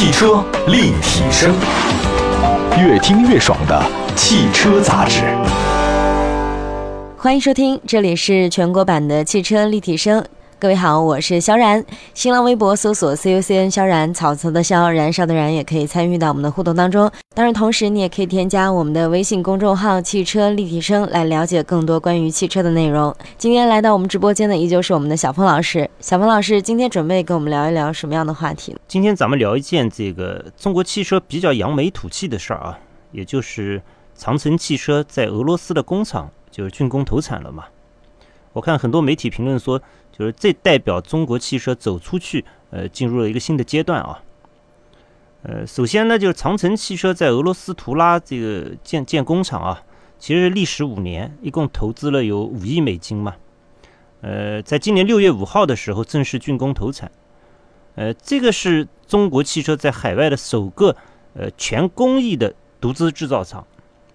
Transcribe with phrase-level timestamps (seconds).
[0.00, 1.54] 汽车立体声，
[2.78, 3.84] 越听越爽的
[4.16, 5.20] 汽车杂志。
[7.18, 10.24] 欢迎收听，这里是全国版的汽车立体声。
[10.60, 11.82] 各位好，我是萧然。
[12.12, 17.10] 新浪微博搜索 “cucn 萧然”，草草的萧，燃烧的燃，也可以参与到我们的互动当中。
[17.34, 23.16] 当然，同时你也可以添加我们的微信公众号“汽车立体声”来了解更多关于汽车的内容。
[23.38, 25.88] 今天来到我们直播间的依旧是我们的小峰老师。
[25.98, 28.76] 小峰老师今天准备跟我们聊一聊什么样的话题？
[28.86, 32.78] 今天咱们聊一件这个中国汽车比较扬眉吐气的事儿啊，
[33.12, 33.80] 也就是
[34.14, 37.64] 长城汽车在俄罗斯的工厂就是竣工投产了嘛。
[38.52, 39.80] 我看很多媒体评论说。
[40.20, 44.22] 就是这代表中国汽车走出去，呃，进入了一个新的阶段啊。
[45.44, 49.82] 呃，首先呢，就是长城汽车在俄罗斯图拉这个建建工厂啊，
[50.18, 53.34] 其实历时五年，一共投资了有五亿美金嘛。
[54.20, 57.10] 呃，在今年六月五号的时候正式竣工投产。
[57.94, 60.94] 呃，这个是中国汽车在海外的首个
[61.32, 63.66] 呃全工艺的独资制造厂。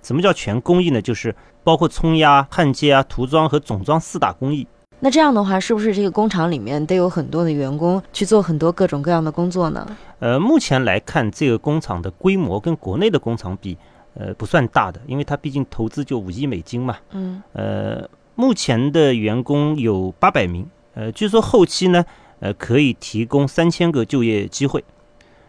[0.03, 1.01] 什么叫全工艺呢？
[1.01, 4.67] 就是包括冲压、焊接啊、涂装和总装四大工艺。
[5.05, 9.85] 那这样的话，是不是这个工厂里面得有很多的员工去做很多各种各样的工作呢？
[10.17, 13.77] 呃，目前来看，这个工厂的规模跟国内的工厂比，
[14.15, 16.97] 呃，不算大的，因为它毕竟投资就五亿美金嘛。
[17.11, 17.39] 嗯。
[17.53, 22.03] 呃，目前的员工有八百名，呃，据说后期呢，
[22.39, 24.83] 呃，可以提供三千个就业机会，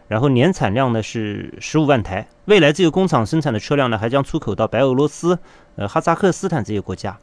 [0.07, 5.39] 然后年产量呢是十五万台，未来这个工厂生产的车辆呢还将出口到白俄罗斯、
[5.77, 7.17] 呃哈萨克斯坦这些国家。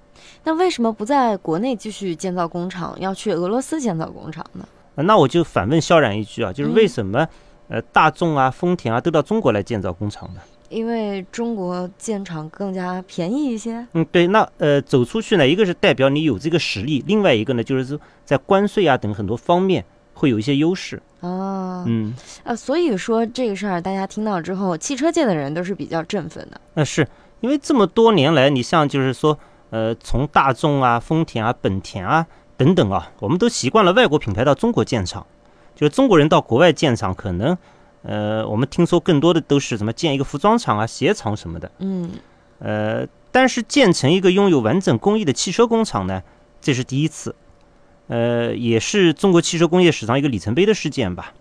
[0.45, 4.67] 那为什么不在国内继续建造工厂，要去俄罗斯建造工厂呢？
[4.97, 7.27] 那我就反问萧然一句啊，就是为什么
[7.67, 10.41] 呃大众啊、丰田啊都到中国来建造工厂呢？
[10.69, 13.85] 因为中国建厂更加便宜一些。
[13.95, 14.29] 嗯，对。
[14.29, 21.03] 那呃走出去呢，一个是代表你有这个实力，另外一个呢就是说在关税啊等很多方面会有一些优势。
[21.19, 26.61] 哦，嗯，呃，所以说这个事儿大家听到之后，汽车界的人都是比较振奋的。
[26.75, 27.05] 那是
[27.41, 29.37] 因为这么多年来，你像就是说。
[29.75, 32.25] 呃，从大众啊、丰田啊、本田啊
[32.57, 35.27] 等等啊，我们都习惯了外国品牌到中国建厂，
[35.75, 37.59] 就是中国人到国外建厂，可能
[38.03, 41.69] 呃，我们听说更多的都是什么建一个服装厂啊、鞋厂什么的。
[41.81, 42.09] 嗯。
[42.61, 46.23] 呃，但是建成一个拥有完整工艺的汽车工厂呢，
[46.61, 47.35] 这是第一次，
[48.07, 51.35] 呃，也是中国汽车工业史上一个里程碑的事件吧。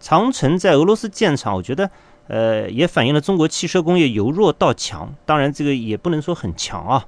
[0.00, 1.88] 长城在俄罗斯建厂，我觉得
[2.26, 7.06] 呃，也反映了中国汽车工业由弱到强，当然这个也不能说很强啊。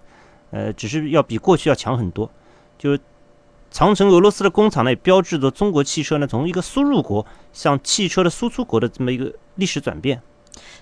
[0.54, 2.30] 呃，只是要比过去要强很多。
[2.78, 3.00] 就是
[3.72, 10.22] 长城俄罗斯的工厂呢，也标志着中国汽车呢从一个输入国向汽车的输出国的这么一个历史转变。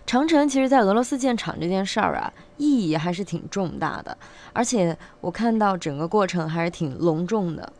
[0.04, 4.14] 长城其实，在俄罗斯建厂这件事儿啊，意义还是挺重大的。
[4.52, 7.72] 而且我看到整个过程还是挺隆重的，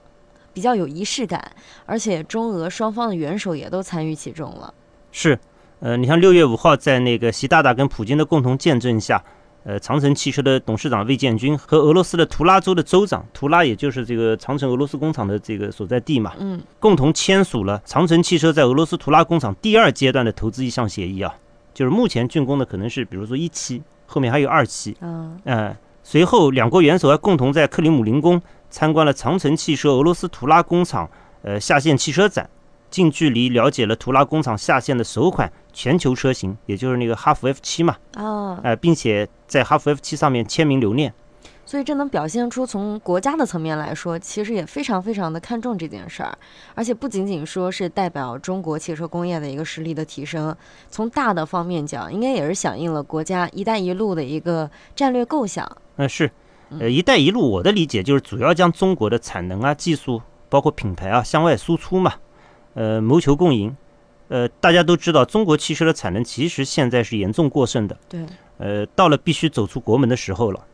[0.54, 1.53] 比较有仪式感。
[1.84, 4.72] 而且中俄双方的元首也都参与其中了。
[5.10, 5.38] 是，
[5.80, 9.22] 呃，你像六月五号，在那个习大大跟普京的共同见证下。
[9.65, 21.33] 呃，长城汽车的董事长魏建军和俄罗斯的图拉州的州长，图拉也就是这个长城俄罗斯工厂的这个所在地嘛，嗯，共同签署了长城汽车在俄罗斯图拉工厂第二阶段的投资意向协议啊，
[21.72, 31.09] 就是目前竣工的可能是比如说一期，后面还有二期，嗯，呃，随后两国元首还共同在克里姆林宫参观了长城汽车俄罗斯图拉工厂
[31.43, 32.49] 呃下线汽车展。
[32.92, 41.12] 近距离了解了图拉工厂下线的首款全球车型，也就是那个哈弗 F 七嘛，啊，呃，并且在哈弗 F 七上面签名留念，
[41.64, 46.36] 所以这能表现出从国家的层面来说，其实也非常非常的看重这件事儿，
[46.75, 50.54] 而且不仅仅说是代表中国汽车工业的一个实力的提升，
[50.91, 55.66] 从大的方面讲，应该也是响应了国家“一带一路”的一个战略构想。
[55.97, 56.30] 嗯，是，
[56.78, 60.20] 呃，“一带一路”我的理解就是主要将中国的产能啊、技术，
[60.50, 62.12] 包括品牌啊向外输出嘛。
[62.75, 63.77] 呃，谋求共赢，
[64.28, 67.97] 呃，大家都知道，中国汽车的产能其实现在是严重过剩的。
[68.09, 68.25] 对。
[68.59, 70.65] 呃，到了必须走出国门的时候了。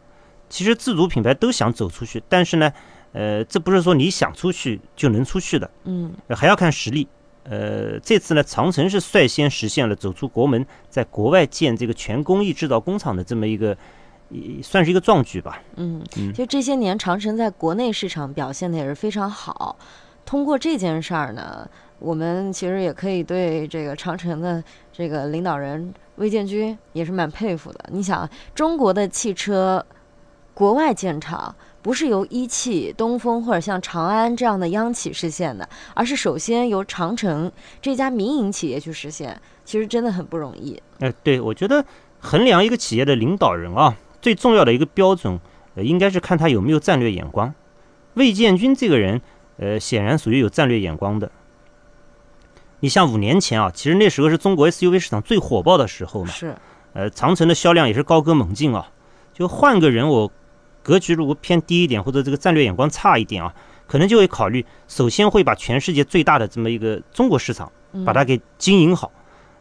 [0.50, 2.72] 其实自主品牌都想走出去，但是呢，
[3.12, 5.70] 呃，这不是说你想出去就能出去的。
[5.84, 6.12] 嗯。
[6.31, 7.09] 还要看实力。
[7.44, 13.77] 呃，这次呢，长城是率先实现了走出国门，在国外建这个全工艺制造工厂的这么一个，
[14.62, 15.62] 算是一个壮举吧。
[15.77, 16.03] 嗯。
[16.34, 19.77] 就这些年，长城在国内市场表现的也是非常好。
[20.27, 21.68] 通过这件事儿呢。
[21.98, 24.62] 我们其实也可以对这个长城的
[24.92, 27.91] 这个领导人魏建军也是蛮佩服的。
[27.92, 29.84] 你想，中国的汽车
[30.54, 37.50] 国外建厂不是由一汽、东风或者像长安这样的央企实现的，而是首先由长城
[37.80, 40.80] 这家民营企业去实现，其实真的很不容易。
[41.00, 41.84] 哎，对，我觉得
[42.21, 45.39] 衡量一个企业的领导人啊，最重要的一个标准，
[45.77, 47.54] 呃，应该是看他有没有战略眼光。
[48.15, 49.21] 魏建军这个人，
[49.59, 51.30] 呃，显然属于有战略眼光的。
[52.80, 56.54] 你像五年前啊，其实那时候是中国 SUV 市场最火爆的时候嘛，是，
[56.92, 58.91] 呃，长城的销量也是高歌猛进啊。
[59.33, 60.30] 就换个人，我
[60.83, 63.54] 格局如果偏低一点，或者这个战略眼光差一点啊，
[63.86, 67.71] 可能就会考虑，首先会把全世界最大的这么一个中国市场，
[68.04, 69.10] 把它给经营好。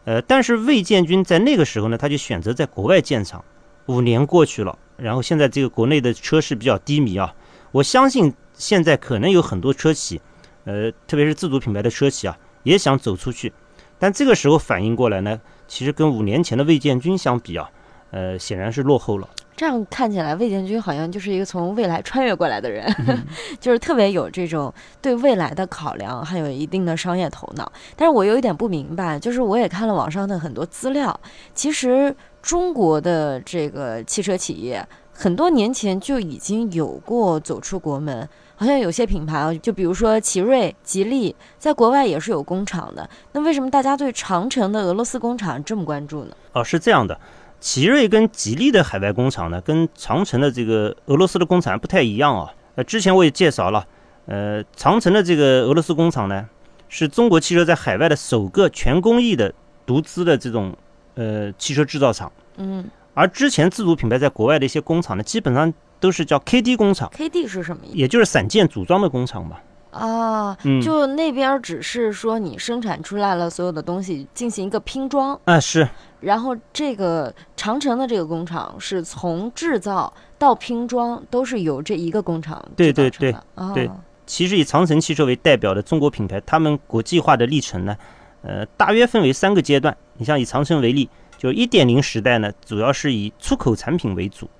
[0.04, 3.44] 呃，但是魏建军在那个时候呢，他就选择在国外建厂。
[3.86, 7.34] 五年过去了，然后现在这个国内的车市比较低迷啊，
[7.72, 10.20] 我相信现在可能有很多车企，
[10.64, 13.52] 呃，特别是自主品牌的车企啊，也想走出去，
[13.98, 17.70] 但这个时候反应过来呢，其实跟五年前的魏建军相比啊，
[18.10, 19.28] 呃，显然是落后了。
[19.56, 22.86] 这样看起来，魏建军好像就是一个从未来穿越过来的人，
[23.58, 24.72] 就是特别有这种
[25.02, 27.72] 对未来的考量，还有一定的商业头脑。
[27.96, 31.18] 但是我有一点不明白，就是我也看了网上的很多资料，
[31.54, 38.28] 其实中国的这个汽车企业很多年前就已经有过走出国门，
[38.58, 43.08] 好像有些品牌啊，就比如说奇瑞、吉利，在国外也是有工厂的。
[43.30, 46.36] 那为什么大家对长城的俄罗斯工厂这么关注呢？
[46.54, 47.20] 哦，是这样的。
[47.60, 52.52] 奇瑞跟吉利的海外工厂呢，跟长城的这个俄罗斯的工厂不太一样啊。
[52.74, 53.86] 呃，之前我也介绍了，
[54.26, 56.44] 呃，长城的这个俄罗斯工厂呢，
[56.88, 59.54] 是中国汽车在海外的首个全工艺的
[59.86, 60.76] 独资的这种
[61.14, 62.32] 呃汽车制造厂。
[62.56, 62.84] 嗯。
[63.18, 67.10] 而之前自主品牌在国外的一些工厂呢，基本上都是叫 KD 工厂。
[67.10, 67.96] KD 是什么意思？
[67.96, 69.56] 也就是散件组装的工厂嘛。
[69.90, 75.88] 啊，就那边只是说你生产出来了所有的东西进行一个拼装啊，是。
[76.20, 83.34] 然后这个长城的这个工厂是从制造到拼装都是由这一个工厂对对对
[83.74, 83.90] 对。
[84.26, 87.96] 其实以长城汽车为代表的中国品牌，他们国际化的历程呢，
[88.42, 89.96] 呃，大约分为三个阶段。
[90.18, 94.50] 你像以长城为例，就一点零时代呢，主要是以出口产品为主。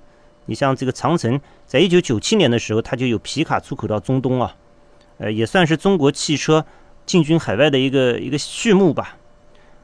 [0.46, 4.54] 你像这个长城，在一九九七年的时候，它就有皮卡出口到中东啊。
[5.19, 6.64] 呃，也算是中国汽车
[7.04, 9.19] 进军海外的一个一个序幕吧。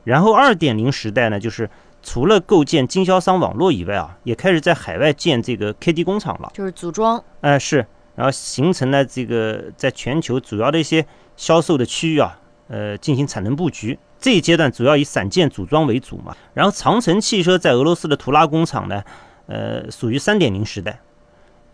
[0.05, 1.69] 然后二点零时代呢，就是
[2.02, 7.23] 除了构建经销商网络以外啊，也开始在海外建这个 KD 工厂了，就是组装。
[7.41, 11.05] 哎，是，然后形成了这个在全球主要的一些
[11.37, 12.38] 销售的区域啊，
[12.69, 13.99] 呃，进行产能布局。
[14.25, 16.35] 这一阶段主要以散件组装为主嘛。
[16.55, 19.05] 然后长城汽车在俄罗斯的图拉工厂呢，
[19.49, 20.99] 呃，属于三点零时代。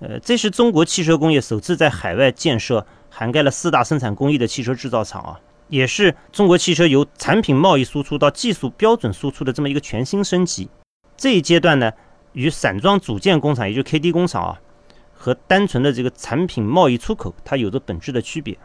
[0.01, 2.85] 呃，这是中国汽车工业首次在海外建设。
[3.13, 10.69] 涵盖了四大生产工艺的汽车制造厂啊，也是中国汽车由产品贸易输出到技术标准输出的这么一个全新升级。
[11.17, 11.93] 这一阶段呢，
[12.33, 14.61] 与散装组件工厂，也就是 KD 工厂啊，
[15.13, 18.57] 和单纯的这个产品贸易出口，它有着本质的区别。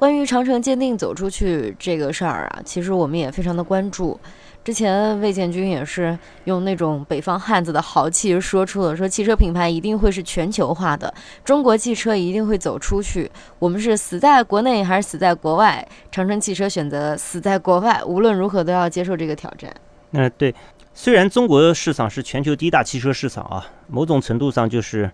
[0.00, 4.18] 关于长城坚定走出去这个事儿啊，其实我们也非常的关注。
[4.64, 11.12] 之前魏建军也是用那种北方汉子的豪气说出了，说汽车品牌一定会是全球化的，
[11.44, 13.30] 中国汽车一定会走出去。
[13.58, 15.86] 我们是死在国内还是死在国外？
[16.10, 19.70] 长城汽车选择死在国外，无论如何都要接受这个挑战。
[20.12, 20.54] 嗯，对。
[20.94, 25.10] 虽然中国市场是全球第一大汽车市场啊，某种程度上就是，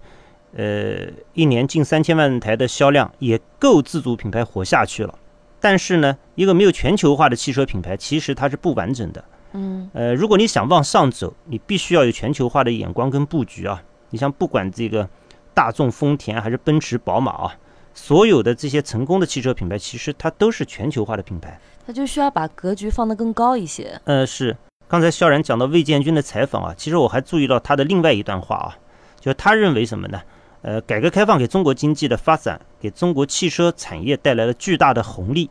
[0.57, 5.15] 呃，一年近三千万台的销量也够自主品牌活下去了。
[5.61, 9.25] 但是呢，一个没有全球化的汽车品牌，其实它是不完整的。
[9.53, 13.83] 嗯，呃，如果你想往上走，你必须要有全球化的眼光跟布局啊。
[14.11, 15.09] 你像不管这个
[15.53, 17.55] 大众、丰田还是奔驰、宝马啊，
[17.93, 21.61] 所有的这些成功的汽车品牌，其实它都是全球化的品牌。
[21.87, 24.01] 它就需要把格局放得更高一些。
[24.05, 24.57] 呃，是。
[24.89, 28.79] 刚才肖然讲到魏建军的采访啊，其实我还注意到他的另外一段话啊，
[29.19, 30.21] 就他认为什么呢？
[30.67, 35.49] 呃，改革开放给中国经济的发展，给中国汽车产业带来了巨大的红利，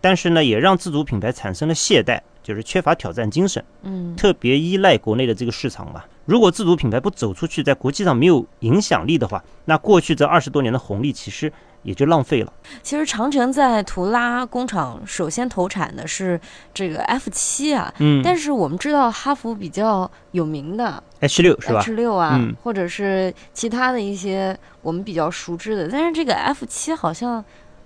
[0.00, 2.20] 但是呢，也让自主品牌产生了懈怠。
[2.44, 6.02] 就是缺乏挑战精神，嗯，特别依赖国内的这个市场嘛。
[6.24, 11.52] 如果自主品牌不走出去，在国际上没有影响力的话，那过去这二十多年的红利其实
[11.82, 12.52] 也就浪费了。
[12.82, 16.40] 其实长城在图拉工厂首先投产的是
[16.72, 27.44] 这个 F 七啊，嗯，但是我们知道哈弗比较有名的 H 六是吧？H 六啊，或者是其他的一些我们比较熟知的，但是这个 F 七好像。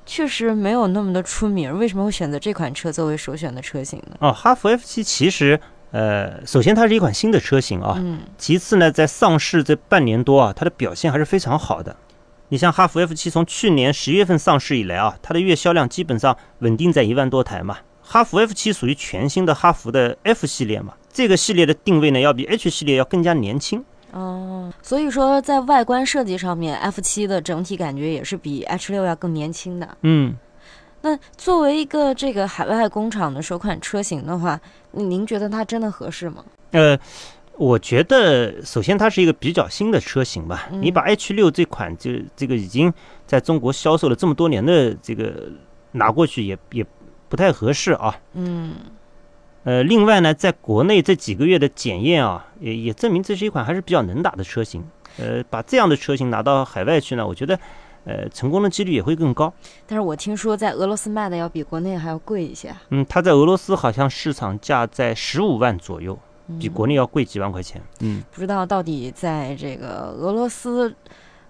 [0.08, 4.16] 确实没有那么的出名，为什么会选择这款车作为首选的车型呢？
[4.20, 5.60] 哦，哈弗 F 七其实，
[5.92, 11.96] 呃，首先它是一款新的车型啊，嗯，其次呢，在上市这半年多啊，它的表现还是非常好的。
[12.48, 17.78] 你像哈弗 F 七从去年十月份上市以来啊，它的月销量基本上稳定在一万多台嘛。
[18.02, 23.84] 哈弗 F 七属于全新的哈弗的 F 系列嘛，这个系列的定位呢，要比 H 系列要更加年轻。
[24.12, 29.98] 哦，所以说在外观设计上面，F 七的整体感觉也是比 H 六要更年轻的。
[30.02, 30.36] 嗯，
[31.06, 34.60] 那作为一个这个海外工厂的首款车型的话，
[34.90, 36.44] 您觉得它真的合适吗？
[36.72, 36.98] 呃，
[37.56, 40.68] 我觉得首先它是一个比较新的车型吧。
[40.72, 42.92] 你把 H 六这款就这个已经
[43.25, 45.48] 在中国销售了这么多年的这个
[45.92, 46.84] 拿过去，也也
[47.28, 48.18] 不太合适啊。
[48.32, 48.75] 嗯
[49.62, 54.84] 呃，另外呢，在国内这几个月的检验啊，也也证明这是一款还是比较能打的车型。
[55.18, 57.56] 呃，把这样的车型拿到海外去呢，我觉得，
[58.06, 59.52] 呃，成功的几率也会更高。
[59.86, 66.16] 但是我听说在俄罗斯卖的要比国内还要贵一些，嗯，它在俄罗斯好像市场价在十五万左右，
[66.60, 67.82] 比嗯国内要贵几万块钱。
[68.00, 70.94] 嗯，不知道到底在这个俄罗斯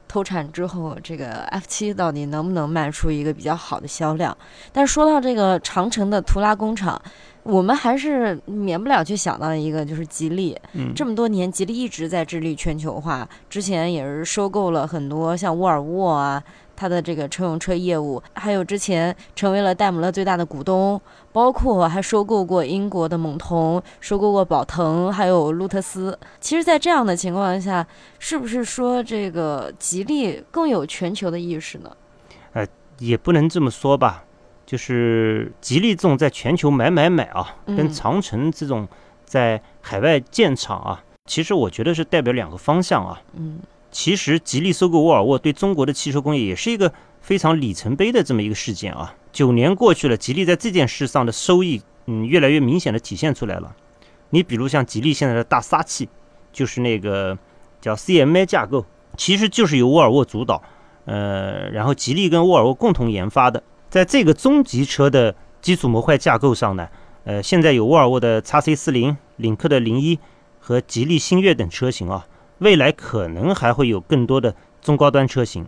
[0.09, 4.37] 投产之后，这个 F 七到底能不能卖出一个比较好的销量？
[4.73, 7.01] 但是说到这个长城的图拉工厂，
[7.43, 10.57] 我们还是免不了去想到一个，就是吉利。
[10.75, 16.43] 嗯这么多年，吉利一直在致力全球化，之前也是收购了很多像沃尔沃啊。
[16.77, 21.01] 它的这个乘用车业务，还有之前成为了戴姆勒最大的股东，
[21.33, 26.17] 包括还收购过英国的猛童，收购过宝腾，还有路特斯。
[26.39, 27.87] 其实，在这样的情况下，
[28.19, 31.91] 是不是说这个吉利更有全球的意识呢？
[32.53, 32.67] 呃
[32.99, 34.25] 也不能这么说吧，
[34.65, 38.89] 就是吉利这种在全球买买买啊，跟嗯长城这种
[39.25, 43.21] 在海外建厂啊，其实我觉得是代表两个方向啊。
[43.35, 43.59] 嗯
[43.97, 49.15] 其实吉利收购沃尔沃对中国的汽车工业也是一个非常里程碑的这么一个事件啊。
[49.33, 53.75] 九年过去了，吉利在这件事上的收益，嗯，越来越明显的体现出来了。
[54.29, 56.11] 你比如像吉利现在的大杀器，
[56.53, 57.39] 就是那个
[57.81, 58.85] 叫 CMA 架构，
[59.17, 60.63] 其实就是由沃尔沃主导，
[61.07, 63.63] 呃，然后吉利跟沃尔沃共同研发的。
[63.89, 66.87] 在这个中级车的基础模块架构上呢，
[67.25, 70.19] 呃，现在有沃尔沃的 x C 四零、领克的零一
[70.61, 72.27] 和吉利星越等车型啊。
[72.59, 75.67] 未来可能还会有更多的中高端车型。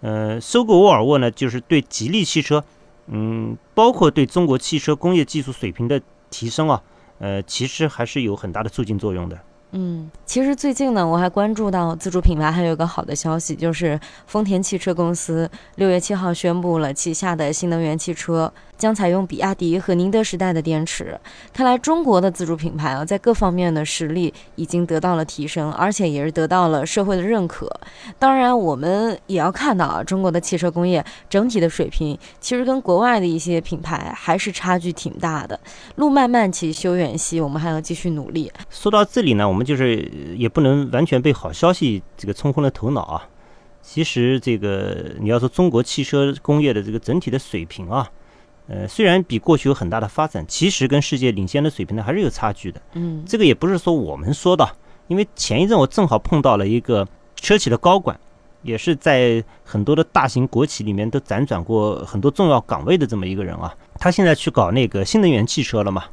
[0.00, 2.64] 呃，收购沃尔沃呢，就是对吉利汽车，
[3.06, 6.82] 嗯，包括对中国汽车工业技术水平的提升啊，
[7.18, 9.38] 呃，其实还是有很大的促进作用的。
[9.74, 18.52] 嗯，其实最近呢，我还关注到自主品牌还有一个好的消息，就是丰田汽车公司六月七号宣布了旗下的新能源汽车
[18.82, 21.16] 将采用比亚迪和宁德时代的电池。
[21.52, 27.70] 看来中国的自主品牌啊，在各方面的实力已经得到了提升，而且也是得到了社会的认可。
[28.18, 35.58] 当然，我们也要看到啊，中国的汽车工业整体的水平其实跟国外的一些品牌还是差距挺大的。
[35.94, 38.50] 路漫漫其修远兮，我们还要继续努力。
[38.68, 43.28] 说到这里呢，我们就是也不能完全被好消息这个冲昏了头脑啊。
[43.80, 48.08] 其实这个你要说中国汽车工业的这个整体的水平啊，
[48.72, 52.80] 呃，虽然比过去有很大的发展，其实跟世界领先的水平呢还是有差距的。
[52.94, 54.66] 嗯这个也不是说我们说的，
[55.08, 58.18] 因为前一阵我正好碰到了一个车企的高管，
[58.62, 63.74] 也是在很多的大型国企里面都辗转过很多重要岗位的这么一个人啊。
[63.98, 66.04] 他现在去搞那个新能源汽车了嘛？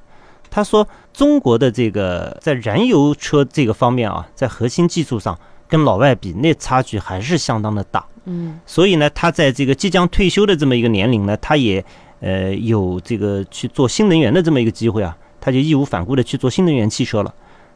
[0.52, 5.40] 他说中国的这个在燃油车这个方面啊，在核心技术上
[5.70, 8.06] 跟老外比，那差距还是相当的大。
[8.26, 11.84] 嗯所以呢，他在这个即将退休的这么一个年龄呢，他也
[12.20, 17.34] 呃有这个去做新能源的这么一个机会啊，他就义无反顾的去做新能源汽车了。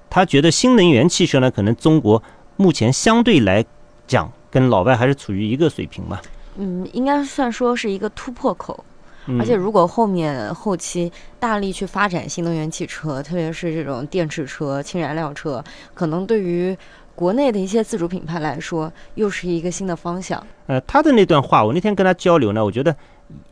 [0.10, 2.22] 他觉得新能源汽车呢，可能中国
[2.58, 3.64] 目前相对来
[4.06, 6.20] 讲跟老外还是处于一个水平嘛。
[6.58, 8.84] 嗯，应该算说是一个突破口。
[9.26, 11.10] 嗯、而且，如果后面后期
[11.40, 16.78] 大力去发展新能源汽车，特别是这种电池车、氢燃料车，可能对于
[17.15, 20.46] 国内的一些自主品牌来说，又是一个新的方向。
[20.67, 22.96] 呃，他的那段话，我那天跟他交流呢，我觉得，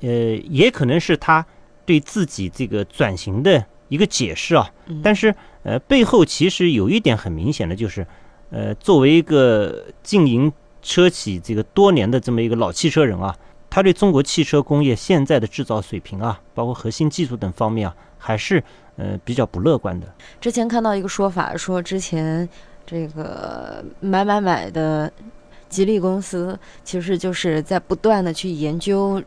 [0.02, 0.10] 呃，
[0.50, 1.46] 也可能是他
[1.86, 4.72] 对自己这个转型的一个解释啊。
[4.88, 8.06] 嗯但是，呃，背后其实有一点很明显的就是，
[8.50, 10.52] 呃，作为一个经营
[10.82, 13.36] 车企这个多年的这么一个老汽车人啊，
[13.70, 18.64] 他对中国汽车工业现在的制造水平啊，包括核心技术等方面啊，还是
[18.96, 20.08] 呃比较不乐观的。
[20.40, 22.48] 之前看到一个说法，说之前
[22.92, 25.10] 这个买买买的
[25.70, 29.24] 吉利公司，其实就是在不断的去研究。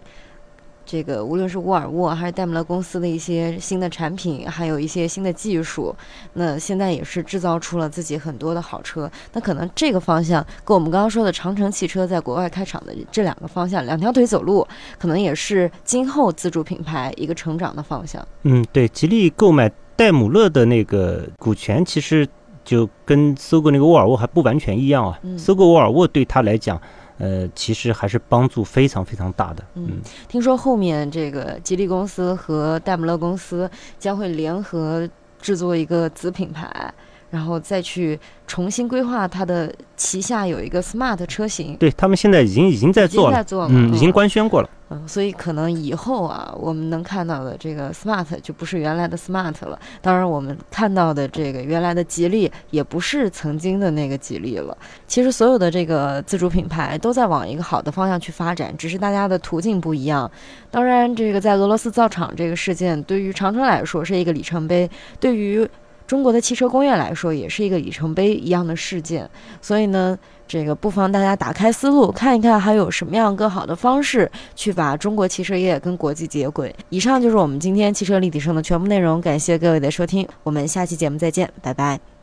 [0.84, 5.96] 这个无论是沃尔沃还是戴姆勒公司的一些新的产品，还有一些新的技术，
[6.34, 9.10] 那现在也是制造出了自己很多的好车。
[9.32, 14.68] 那可能这个方向跟我们刚刚说的长城汽车在国外开厂的这两个方向，两条腿走路，
[14.98, 18.22] 可能也是今后自主品牌一个成长的方向。
[18.42, 22.28] 嗯，对，吉利购买戴姆勒的那个股权，其实
[22.64, 25.18] 就跟收购那个沃尔沃还不完全一样啊。
[25.22, 26.80] 嗯收购沃尔沃对他来讲，
[27.18, 29.62] 呃，其实还是帮助非常非常大的。
[29.74, 35.08] 嗯，听说后面这个吉利公司和戴姆勒公司将会联合
[35.40, 36.92] 制作一个子品牌，
[37.30, 44.70] 然后再去重新规划它的旗下有一个 Smart 车型，对他们现在已经已经在已经做，在做了，嗯，已经官宣过了。
[45.06, 49.78] 所以可能以后啊，我们能看到的这个 smart 就不是原来的 smart 了。
[50.00, 54.76] 当然，我们看到的这个原来的吉利也不是曾经的那个吉利了。
[55.06, 60.30] 其实，所有的这个自主品牌都在往一个好的方向去发展，只是大家的途径不一样。
[60.70, 65.68] 当然，这个在俄罗斯造厂这个事件，对于长城来说是一个里程碑，对于
[66.06, 69.28] 中国的汽车工业来说也是一个里程碑一样的事件。
[69.60, 70.18] 所以呢。
[70.46, 76.72] 这个不妨大家打开思路，看一看还有什么样更好的方式去把中国汽车业跟国际接轨。
[76.90, 82.13] 以上就是我们今天汽车立体声的全部内容，感谢各位的收听，我们下期节目再见，拜拜。